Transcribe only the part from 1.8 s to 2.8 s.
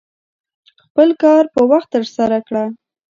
ترسره کړه.